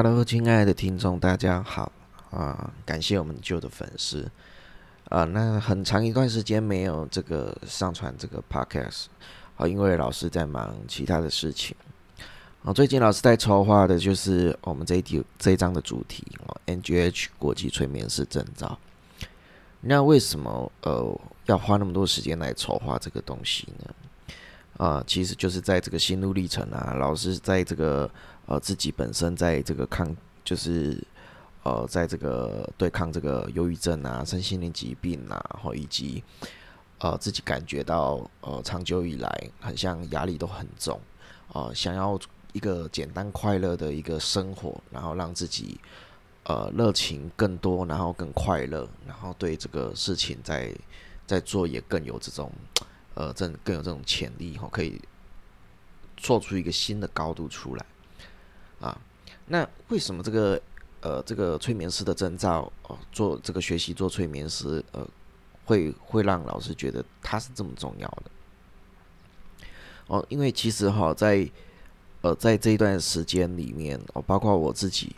[0.00, 1.90] Hello，亲爱的听众，大家好
[2.30, 2.72] 啊！
[2.86, 4.30] 感谢我们旧的粉丝
[5.08, 9.06] 啊，那很长一段时间没有这个上传这个 Podcast
[9.56, 11.74] 啊，因为老师在忙其他的事情
[12.62, 12.72] 啊。
[12.72, 18.78] 最近老师在筹划的就是我们这一题这一章的主题哦，NGH 国际催眠师证照。
[19.80, 23.92] 那为什么呃要花那么多时间来筹划这个东西呢？
[24.78, 28.08] 啊，其实就是在这个心路历程啊，老师在这个
[28.46, 30.96] 呃自己本身在这个抗，就是
[31.64, 36.22] 呃在这个对抗这个忧郁症啊、身心灵疾病啊，然后以及
[36.98, 41.00] 呃自己感觉到呃长久以来很像压力都很重
[41.52, 42.16] 啊，想要
[42.52, 45.80] 一个简单快乐的一个生活，然后让自己
[46.44, 50.72] 呃热情更多，然后更快乐，然后对这个事情在
[51.26, 52.48] 在做也更有这种。
[53.18, 55.00] 呃，这更有这种潜力哈，可以
[56.16, 57.84] 做出一个新的高度出来
[58.80, 58.96] 啊。
[59.46, 60.62] 那为什么这个
[61.00, 65.04] 呃这个催眠师的证照哦，做这个学习做催眠师呃，
[65.64, 68.30] 会会让老师觉得他是这么重要的？
[70.06, 71.50] 哦，因为其实哈，在
[72.20, 75.16] 呃在这一段时间里面哦，包括我自己。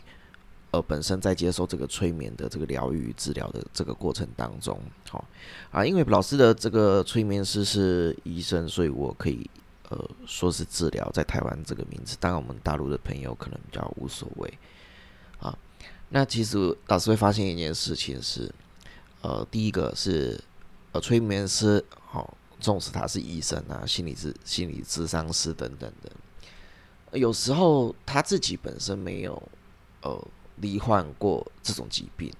[0.71, 5.21] 呃，本身在接受这个催眠的这个疗愈治疗的这个过程当中，好
[5.69, 9.49] 啊，因为老师的这个催眠师是医生，所以我可以
[9.89, 14.53] 呃说是治疗，在台湾这个名字，当然我们大陆的朋友可能比较无所谓
[15.39, 15.53] 啊。
[16.07, 18.49] 那其实老师会发现一件事情是，
[19.21, 20.41] 呃，第一个是
[20.93, 29.43] 呃催眠师，好，纵使他是医生啊，心理治心理智商师等等的，有时候他自己本身没有
[30.03, 30.27] 呃。
[30.61, 32.31] 罹患过这种疾病，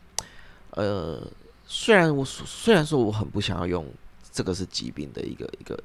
[0.72, 1.28] 呃，
[1.66, 3.86] 虽然我虽然说我很不想要用
[4.32, 5.78] 这个是疾病的一个一个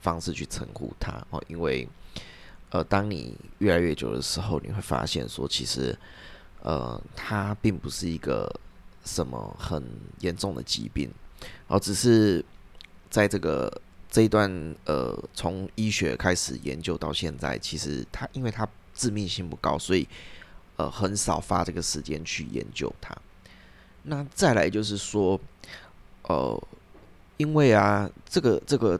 [0.00, 1.86] 方式去称呼它哦，因为
[2.70, 5.94] 呃，当你越来越久的时候，你会发现说，其实
[6.62, 8.50] 呃，它并不是一个
[9.04, 9.84] 什么很
[10.20, 11.12] 严重的疾病
[11.66, 12.42] 哦，只是
[13.10, 13.70] 在这个
[14.10, 14.50] 这一段
[14.86, 20.08] 呃，从医学开始研究到现在，其实它因为它致命性不高，所以。
[20.90, 23.16] 很少花这个时间去研究它。
[24.02, 25.40] 那再来就是说，
[26.22, 26.68] 呃，
[27.36, 28.98] 因为啊，这个这个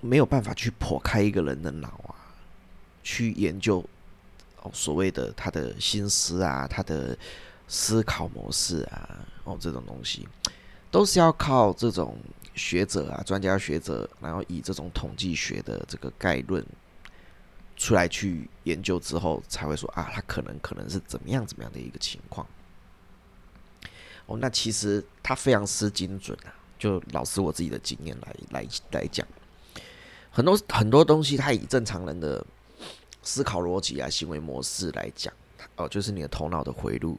[0.00, 2.14] 没有办法去破开一个人的脑啊，
[3.02, 3.84] 去研究
[4.62, 7.16] 哦所谓的他的心思啊，他的
[7.66, 10.28] 思考模式啊，哦这种东西，
[10.90, 12.18] 都是要靠这种
[12.54, 16.64] 学者啊、专家学者，然后以这种统计学的这个概论。
[17.80, 22.46] 出来去研究之后，才会说啊，他可能可能是怎么样怎么样的一个情况。
[24.26, 26.52] 哦，那其实他非常失精准啊。
[26.78, 29.26] 就老师我自己的经验来来来讲，
[30.30, 32.44] 很多很多东西，他以正常人的
[33.22, 35.32] 思考逻辑啊、行为模式来讲，
[35.76, 37.18] 哦，就是你的头脑的回路，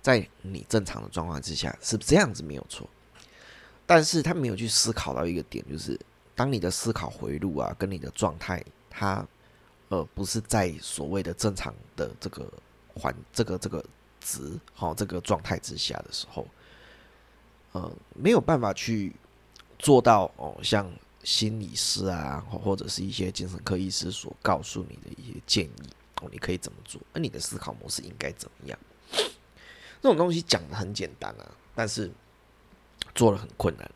[0.00, 2.88] 在你正常的状况之下是这样子没有错。
[3.84, 5.98] 但是他没有去思考到一个点，就是
[6.36, 9.26] 当你的思考回路啊，跟你的状态，它。
[9.88, 12.50] 而不是在所谓的正常的这个
[12.94, 13.84] 环这个这个
[14.20, 16.46] 值好这个状态之下的时候，
[17.72, 19.12] 呃，没有办法去
[19.78, 20.90] 做到哦，像
[21.22, 27.00] 心理师啊，或者是一些精神科医师所告诉你的一些建议哦，你可以怎么做？
[27.12, 28.78] 那你的思考模式应该怎么样？
[30.02, 32.10] 这种东西讲的很简单啊，但是
[33.14, 33.90] 做的很困难。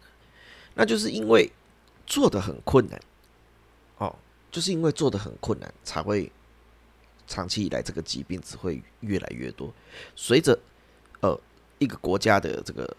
[0.75, 1.51] 那就是因为
[2.07, 3.01] 做的很困难。
[4.51, 6.31] 就是因为做的很困难，才会
[7.27, 9.73] 长期以来这个疾病只会越来越多。
[10.17, 10.59] 随着
[11.21, 11.41] 呃
[11.79, 12.97] 一个国家的这个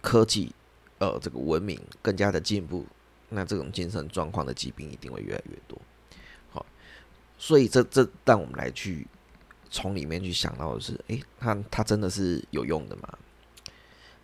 [0.00, 0.50] 科技
[0.98, 2.86] 呃这个文明更加的进步，
[3.28, 5.78] 那这种精神状况的疾病一定会越来越多。
[6.50, 6.64] 好，
[7.36, 9.06] 所以这这让我们来去
[9.70, 13.18] 从里面去想到的是，诶，它它真的是有用的吗？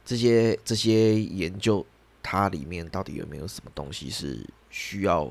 [0.02, 1.84] 这些这些研究
[2.22, 5.30] 它里面到底有没有什么东西是需要？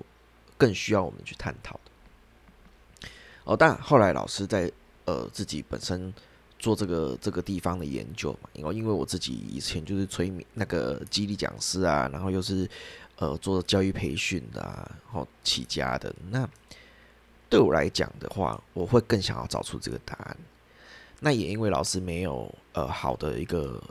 [0.63, 3.10] 更需要我们去探讨的
[3.44, 3.57] 哦。
[3.57, 4.71] 但后来老师在
[5.04, 6.13] 呃自己本身
[6.57, 12.69] 做这个这个地方的研究嘛，因为因为我自己以前就是催眠那个激励讲师啊，然后又是
[13.18, 16.15] 呃做教育培训的啊，然后起家的。
[16.30, 16.48] 那
[17.50, 20.38] 对我来讲的话，我会更想要找出这个答案。
[21.19, 23.83] 那也因为老师没有呃好的一个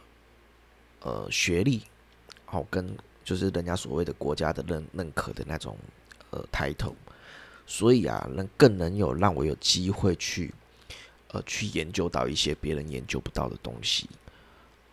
[1.00, 1.82] 呃学历，
[2.46, 5.76] 好跟就是人家所谓的国家的认认可的那种。
[6.32, 6.96] 呃，抬头，
[7.66, 10.52] 所以啊，能更能有让我有机会去，
[11.28, 14.08] 呃，去研究到一些别人研究不到的东西，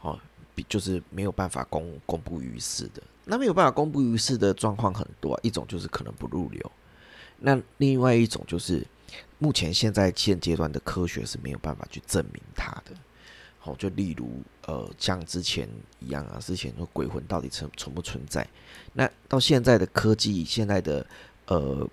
[0.01, 0.19] 哦，
[0.67, 3.01] 就是没有办法公公布于世的。
[3.23, 6.71] 那没有办法公布于世的状况很多，一种就是可能不入流，
[7.37, 8.85] 那另外一种就是
[9.37, 12.91] 目前现在现阶段的科学是没有办法去证明它的。
[13.61, 15.69] 好，就例如呃，像之前
[15.99, 18.47] 一样啊，之前说鬼魂到底存存不存在？
[18.93, 21.05] 那到现在的科技，现在的
[21.49, 21.85] 呃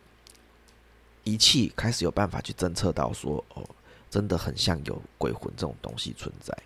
[1.24, 3.68] 仪器开始有办法去侦测到说，哦，
[4.08, 6.56] 真的很像有鬼魂这种东西存在。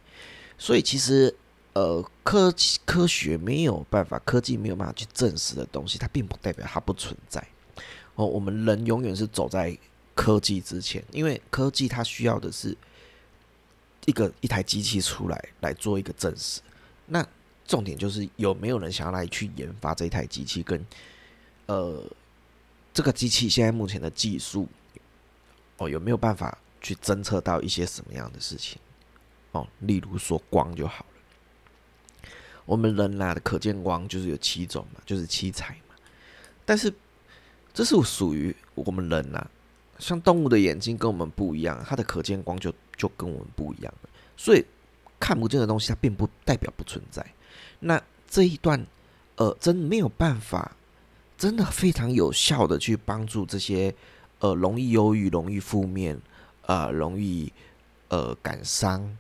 [0.59, 1.35] 所以其实
[1.73, 2.55] 呃，科
[2.85, 7.43] 科学没有办法，科技没有办法去证实的东西，它并不代表它不存在。
[8.17, 9.75] 哦，我们人永远是走在
[10.15, 12.77] 科技之前，因为科技它需要的是。
[14.07, 16.63] 一个一台机器出来来做一个证实，
[17.05, 17.25] 那
[17.67, 20.85] 重点就是有没有人想要来去研发这一台机器，跟
[21.67, 22.03] 呃
[22.93, 24.69] 这个机器现在目前的技术
[25.79, 28.79] 哦有没有办法去侦测到一些什么样的事情
[29.53, 29.67] 哦？
[29.81, 32.31] 例如说光就好了，
[32.65, 35.95] 我们人拿的可见光就是有七种嘛，就是七彩嘛，
[36.65, 36.93] 但是
[37.73, 39.47] 这是属于我们人呐。
[39.99, 43.93] 像动物的眼睛跟我们不一样，它的可见光就就跟我们不一样，
[44.35, 44.65] 所以
[45.19, 47.23] 看不见的东西它并不代表不存在。
[47.81, 48.83] 那这一段，
[49.37, 50.75] 呃，真没有办法，
[51.41, 53.95] 真的非常有效的去帮助这些
[54.41, 56.21] 呃容易忧郁、容易负面、
[56.67, 57.51] 呃容易
[58.09, 59.17] 呃感伤、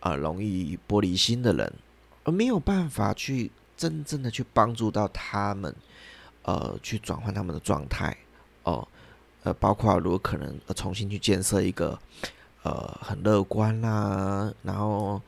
[0.00, 1.72] 啊容易玻璃心的人，
[2.24, 5.74] 而没有办法去真正的去帮助到他们，
[6.42, 8.14] 呃，去转换他们的状态，
[8.64, 8.86] 哦。
[9.44, 11.98] 呃，包括如果可能重新去建设一个
[12.64, 15.20] 呃很乐观啦，然后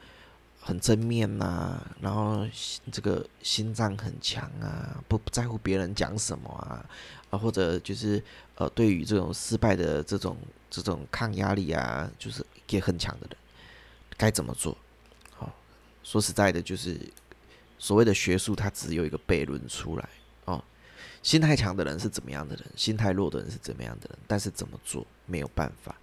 [0.66, 2.48] 很正面呐，然后
[2.90, 6.82] 这个心脏很强啊，不不在乎别人讲什么啊，
[7.28, 8.22] 啊或者就是
[8.54, 10.38] 呃对于这种失败的这种
[10.70, 13.36] 这种抗压力啊，就是也很强的人，
[14.16, 14.74] 该怎么做？
[15.36, 15.54] 好，
[16.02, 16.98] 说实在的，就是
[17.78, 20.08] 所谓的学术，它只有一个悖论出来
[20.46, 20.64] 哦。
[21.22, 22.64] 心态强的人是怎么样的人？
[22.74, 24.18] 心态弱的人是怎么样的人？
[24.26, 25.94] 但是怎么做没有办法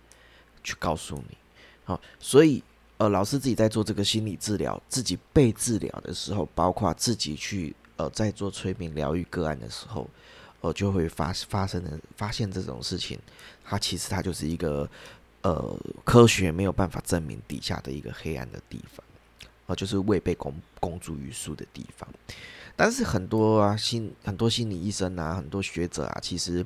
[0.64, 1.36] 去告诉你。
[1.84, 2.64] 好，所以
[3.02, 10.08] 呃，老师自己在做这个心理治疗，自己被治疗的时候，包括自己去呃在做催眠疗愈个案的时候，
[10.60, 13.18] 呃，就会发发生的发现这种事情，
[13.64, 14.88] 它其实它就是一个
[15.42, 19.04] 呃科学没有办法证明底下的一个黑暗的地方，
[19.66, 22.08] 呃，就是未被公公诸于世的地方。
[22.76, 26.64] 但是很多啊心很多心理医生啊，很多学者啊，其实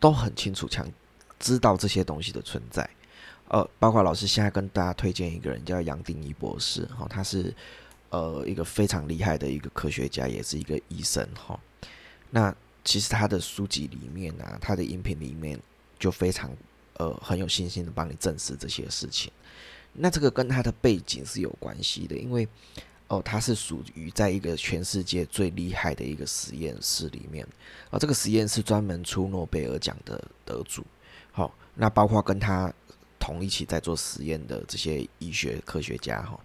[0.00, 0.90] 都很清楚，强
[1.38, 2.88] 知道这些东西的存在。
[3.48, 7.54] 呃，包括老师现在跟大家推荐一个人叫杨定一博士，哈，他是
[8.10, 11.58] 呃一个非常厉害的一个科学家，也是一个医生，哈。
[12.30, 12.54] 那
[12.84, 15.58] 其实他的书籍里面啊，他的音频里面
[15.98, 16.50] 就非常
[16.94, 19.32] 呃很有信心的帮你证实这些事情。
[19.92, 22.48] 那这个跟他的背景是有关系的，因为。
[23.10, 27.48] 哦，他是属于在一个全世界最厉害的一个实验室里面，
[27.88, 30.84] 而这个实验室专门出诺贝尔奖的得主。
[31.32, 32.70] 好，那包括跟他
[33.28, 36.40] 同一起在做实验的这些医学科学家，哈，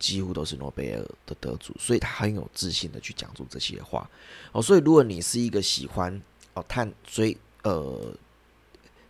[0.00, 4.10] 几乎都是诺贝尔的得主，所以他很有自信的去讲出这些话。
[4.50, 6.20] 哦，所以如果你是一个喜欢
[6.54, 8.12] 哦探追呃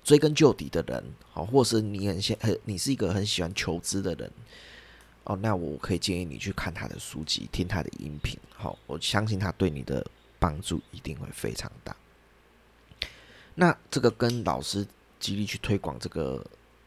[0.03, 4.31] 追根究底的人，好，或是你很现很你是一个很喜欢求知的人。
[5.25, 8.38] 哦，那我可以建议你去看他的书籍，听他的音频。
[8.55, 10.06] 好，我相信他对你的
[10.38, 11.96] 帮助一定会非常大。
[13.55, 14.87] 那这个跟老师
[15.19, 16.44] 极力去推广这个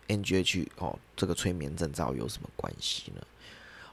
[0.07, 3.21] NGH 哦，这个催眠证照有什么关系呢？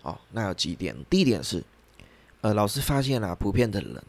[0.03, 0.97] 哦，那有几点。
[1.11, 1.63] 第一点是，
[2.41, 4.03] 呃，老师发现了，普遍的人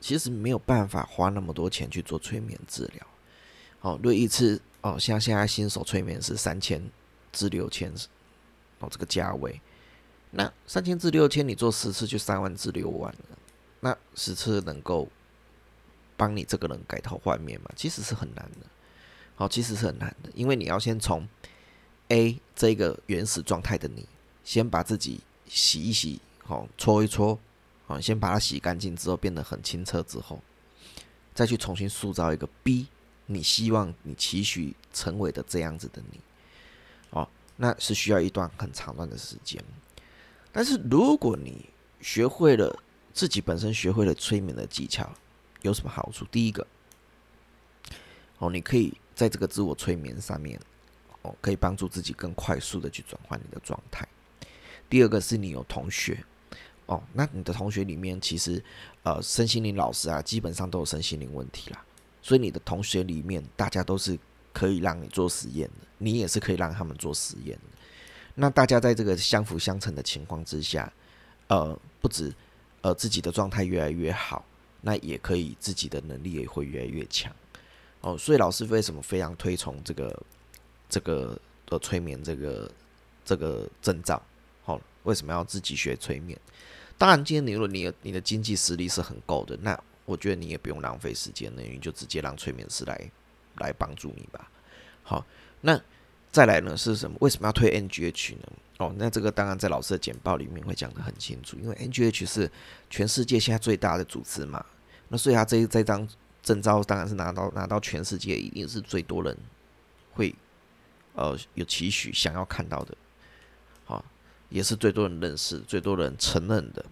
[0.00, 3.06] 其实没有办法花那么多钱去做催眠治疗。
[3.80, 6.82] 哦，如果一次哦，像现在新手催眠是三千
[7.32, 7.92] 至六千。
[8.80, 9.58] 哦这个价位，
[10.32, 13.38] 那三千至六千，你做十次就三万至六万了。
[13.80, 15.08] 那十次能够
[16.16, 17.70] 帮你这个人改头换面吗？
[17.76, 18.66] 其实是很难的。
[19.36, 21.28] 好，其实是很难的，因为你要先从
[22.08, 24.06] A 这个原始状态的你，
[24.44, 27.38] 先把自己洗一洗，好搓一搓，
[27.86, 30.40] 好先把它洗干净之后变得很清澈之后，
[31.34, 32.86] 再去重新塑造一个 B，
[33.26, 36.20] 你希望你期许成为的这样子的你。
[37.10, 39.62] 哦那是需要一段很长段的时间，
[40.50, 41.66] 但是如果你
[42.00, 42.76] 学会了
[43.12, 45.08] 自己本身学会了催眠的技巧，
[45.62, 46.24] 有什么好处？
[46.32, 46.66] 第一个，
[48.38, 50.60] 哦，你可以在这个自我催眠上面，
[51.22, 54.06] 哦，可以帮助自己更快速的去转换你的状态。
[54.88, 56.22] 第二个是你有同学，
[56.86, 58.62] 哦，那你的同学里面其实，
[59.02, 61.84] 呃，身心灵老师啊，基本上都有身心灵问题啦，
[62.20, 64.18] 所以你的同学里面大家都是。
[64.54, 67.78] 可以让你做实验的，你也是可以让他们做实验的。
[68.36, 70.92] 那大家在这个相辅相成的情况之下，
[71.48, 72.32] 呃，不止
[72.82, 74.44] 呃自己的状态越来越好，
[74.80, 77.34] 那也可以自己的能力也会越来越强。
[78.04, 80.22] 哦，所以老师为什么非常推崇这个
[80.90, 82.70] 这个的催眠这个
[83.24, 84.22] 这个证照？
[84.62, 86.38] 好，为什么要自己学催眠？
[86.98, 93.10] 当然，今天你如果你你的经济实力是很够的，那我觉得你也不用浪费时间了，你就直接让催眠师来
[93.56, 94.50] 来帮助你吧。
[95.02, 95.24] 好，
[95.62, 95.80] 那
[96.30, 97.16] 再来呢是什么？
[97.20, 98.52] 为什么要推 NGH 呢？
[98.76, 102.52] 哦，那这个当然在老师的简报里面会讲得很清楚，因为 NGH 是
[102.90, 104.62] 全世界现在最大的组织嘛，
[105.08, 106.06] 那所以他这这张
[106.44, 109.36] 证照当然是拿到拿到全世界一定是最多人
[110.12, 110.32] 会
[111.14, 112.94] 呃有期许想要看到的，
[113.86, 114.04] 好，
[114.50, 116.84] 也是最多人认识、最多人承认的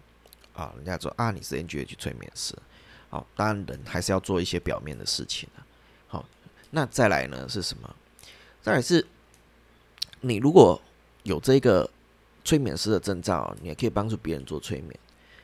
[0.54, 0.72] 啊。
[0.76, 2.56] 人家说啊，你是 NGH 催眠师，
[3.10, 5.62] 好，当然人还是要做一些表面的事情的。
[6.08, 6.26] 好，
[6.70, 7.94] 那再来呢是什么？
[8.62, 9.06] 再来是
[10.22, 10.80] 你如果
[11.24, 11.88] 有这个
[12.44, 14.98] 催眠师的证照，你也可以帮助别人做催眠。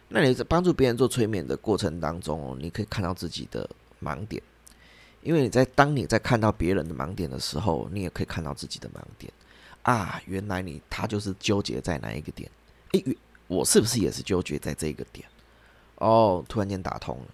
[0.09, 3.69] 那你在帮助别人做催眠的过程当中，你可以看到自己的
[4.03, 4.43] 盲点，
[5.23, 9.33] 因为你在当你在看到别人的盲点的时候，你也可以看到自己的盲点
[9.83, 10.21] 啊。
[10.27, 12.51] 原来你他就是纠结在哪一个点？
[12.93, 13.05] 诶，
[13.47, 15.27] 我是不是也是纠结在这个点？
[15.97, 17.27] 哦，突然间打通了。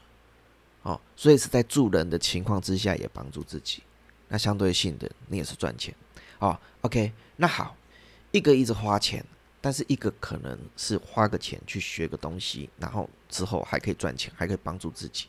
[0.82, 3.82] 哦，所以是在助人的情况之下也帮助自己，
[4.28, 5.94] 那相对性的你也是赚钱。
[6.38, 7.76] 哦，OK，那好。
[8.32, 9.24] 一个一直花钱，
[9.60, 15.28] 但是一个可能是花个钱去学个东西，然后之后还可以赚钱，还可以帮助自己，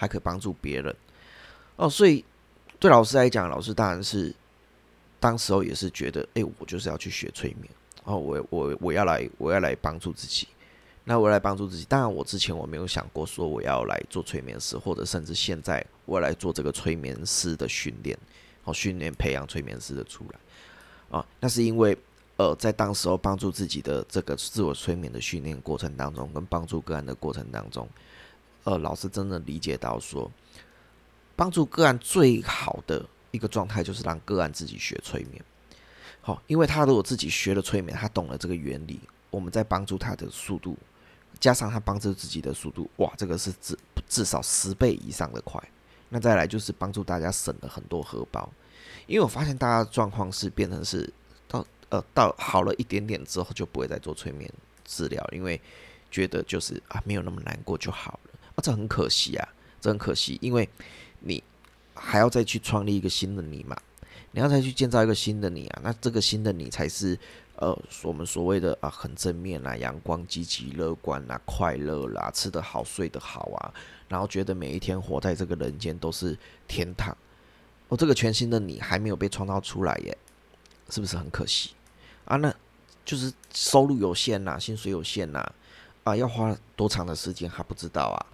[0.00, 0.96] 还可以帮助别人。
[1.76, 2.24] 哦，所以
[2.78, 4.34] 对老师来讲，老师当然是
[5.18, 7.70] 当时候也是觉得，哎，我就是要去学催眠，
[8.04, 10.48] 哦，我我我要来我要来帮助自己，
[11.04, 11.84] 那我来帮助自己。
[11.84, 18.18] 当然，我之前我没有想过说我要来做催眠师，或者甚至现在我来做这个催眠师的训练，
[18.64, 21.94] 哦，训练培养催眠师的出来，啊，那是因为。
[22.36, 27.86] 呃，在当时候帮助自己的这个自我催眠的训练过程当中，跟帮助个案的过程当中，
[28.70, 30.30] 呃，老师真的理解到说，
[31.34, 35.44] 帮助个案最好的一个状态就是让个案自己学催眠。
[36.20, 40.78] 好，因为他如果自己学了催眠，他懂了这个原理，我们在帮助他的速度，
[41.40, 43.76] 加上他帮助自己的速度，哇，这个是至
[44.08, 45.60] 至少十倍以上的快。
[46.08, 48.48] 那再来就是帮助大家省了很多荷包，
[49.08, 51.12] 因为我发现大家状况是变成是
[51.48, 51.66] 到。
[51.88, 54.48] 呃，到好了一点点之后，就不会再做催眠
[54.84, 55.60] 治疗，因为
[56.08, 58.29] 觉得就是啊，没有那么难过就好了。
[58.60, 59.48] 这很可惜啊，
[59.80, 60.68] 这很可惜，因为
[61.20, 61.42] 你
[61.94, 63.76] 还要再去创立一个新的你嘛，
[64.32, 67.18] 你要再去建造一个新的你啊，那这个新的你才是
[67.56, 73.74] 呃，我们所谓的啊，很正面啦，阳光、积极、乐观啦，快乐啦，吃得好、睡得好啊，
[74.08, 77.14] 然后觉得每一天活在这个人间都是天堂。
[77.88, 80.16] 哦，这个全新的你还没有被创造出来耶，
[80.88, 81.72] 是不是很可惜？
[82.24, 82.54] 啊，那
[83.04, 85.52] 就是收入有限呐，薪水有限呐，
[86.04, 88.26] 啊，要花多长的时间还不知道啊。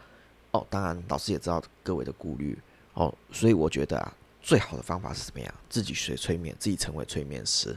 [0.57, 2.59] 哦，当然老师也知道各位的顾虑
[2.95, 5.55] 哦，所以我觉得啊，最好的方法是怎么样？
[5.69, 7.77] 自己学催眠，自己成为催眠师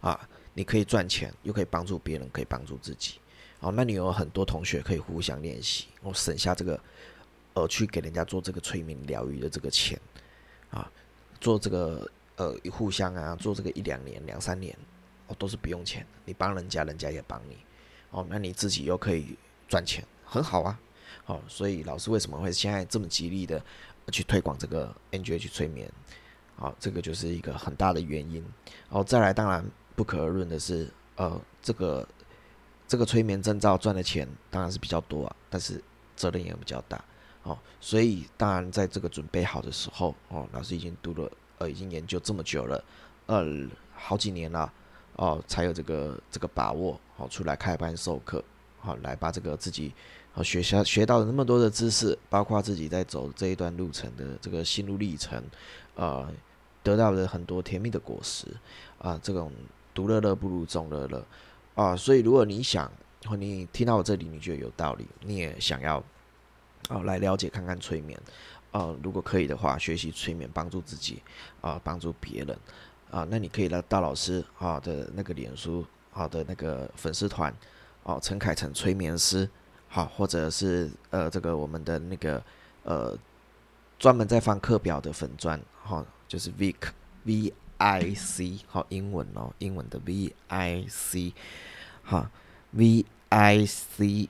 [0.00, 3.14] 啊，你可以赚钱，又可以帮助别人，可以帮助自己。
[3.60, 6.80] 哦，那你有很多同学可以互相练习，我省下这个
[7.54, 9.98] 呃去给人家做这个催眠疗愈的这个钱
[10.70, 10.90] 啊，
[11.40, 14.76] 做这个呃互相啊，做这个一两年、两三年。
[15.30, 17.58] 哦，都是不用钱，你帮人家人家也帮你，
[18.08, 19.36] 哦，那你自己又可以
[19.68, 20.80] 赚钱，很好啊，
[21.28, 23.62] 哦，所以老师为什么会现在这么极力的
[24.10, 25.90] 去推广这个 NGH 催眠？
[26.56, 28.44] 好，这个就是一个很大的原因。
[28.88, 32.08] 哦，再来，当然不可而论的是，呃，这个
[32.88, 35.80] 这个催眠证照赚的钱当然是比较多啊，但是
[36.16, 37.02] 责任也比较大，
[37.44, 42.84] 哦，所以当然在这个准备好的时候，哦，老师已经读了，呃，已经研究这么久了，
[43.26, 43.44] 呃，
[43.94, 44.72] 好几年了。
[45.16, 48.44] 哦，才有这个这个把握，好出来开班授课，
[48.78, 49.92] 好来把这个自己
[50.42, 55.42] 学校学到的那么多的知识，包括自己在走这一段路程的这个心路历程，
[55.94, 56.26] 呃，
[56.82, 58.46] 得到了很多甜蜜的果实
[58.98, 59.52] 啊，这种
[59.94, 61.24] 独乐乐不如众乐乐
[61.74, 62.90] 啊，所以如果你想，
[63.26, 66.02] 或你听到我这里你觉得有道理，你也想要
[66.88, 68.20] 哦来了解看看催眠，
[68.70, 71.22] 啊，如果可以的话，学习催眠帮助自己
[71.60, 72.58] 啊，帮助别人。
[73.10, 77.50] 啊，那你可以来到老师啊的那个脸书好的那个粉丝团
[78.02, 79.48] 哦，陈凯成催眠师
[79.88, 82.42] 好，或者是呃这个我们的那个
[82.84, 83.18] 呃
[83.98, 86.76] 专门在放课表的粉钻好，就是 Vic
[87.24, 91.32] V I C 好英文哦，英文的 V I C
[92.02, 92.30] 好
[92.72, 94.28] V I C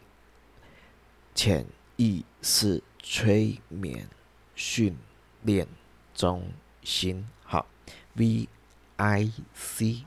[1.34, 4.08] 潜意识催眠
[4.54, 4.96] 训
[5.42, 5.66] 练
[6.14, 6.50] 中
[6.82, 7.66] 心好
[8.14, 8.48] V。
[9.00, 10.04] I C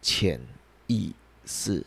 [0.00, 0.40] 潜
[0.86, 1.84] 意识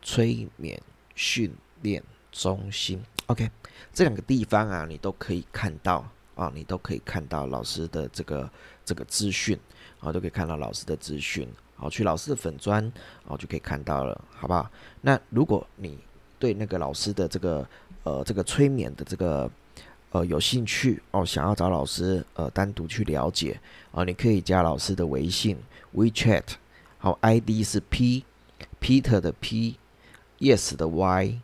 [0.00, 0.80] 催眠
[1.16, 3.50] 训练中心，OK，
[3.92, 6.04] 这两个地方啊，你都可以看到
[6.34, 8.50] 啊，你都可以看到老师的这个
[8.84, 9.58] 这个资讯，
[10.00, 12.92] 啊，都可以看到老师的资讯，好，去老师的粉砖，
[13.26, 14.70] 哦，就可以看到了，好不好？
[15.00, 15.98] 那如果你
[16.38, 17.68] 对那个老师的这个
[18.04, 19.50] 呃这个催眠的这个
[20.10, 25.58] 呃有兴趣哦，想要找老师呃单独去了解啊，你可以加老师的微信
[25.94, 26.44] WeChat，
[26.98, 28.24] 好，ID 是 P
[28.80, 31.40] Peter 的 P，Yes 的 Y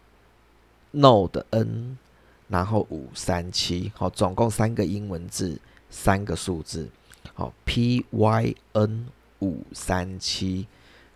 [0.94, 1.98] no 的 N。
[2.46, 5.58] 然后五三七，好，总共三个英文字，
[5.88, 6.88] 三个数字，
[7.32, 9.06] 好，P Y N
[9.40, 10.66] 五三七，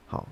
[0.07, 0.27] 好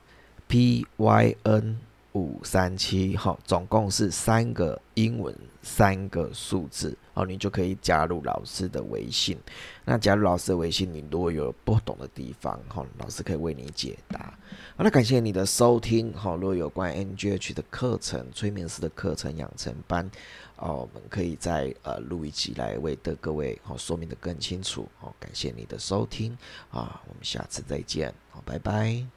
[0.49, 1.79] ，P Y N
[2.17, 6.97] 五三七，哈，总共是三个英文，三个数字。
[7.15, 9.39] 哦，你就可以加入老师的微信。
[9.85, 14.35] 那加入老师的微信，你如果有不懂的地方，哈，老师可以为你解答。
[14.77, 16.13] 好，那感谢你的收听。
[16.13, 20.11] 哈，如果有关 NGH 的课程、催眠师的课程养成班，
[20.57, 24.87] 哦，我们可以在呃录一集来为的各位好说明的更清楚。
[24.99, 26.37] 好，感谢你的收听
[26.71, 28.13] 啊，我们下次再见。
[28.31, 29.16] 好，拜拜。